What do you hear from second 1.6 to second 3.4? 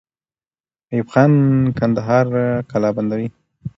کندهار قلابندوي.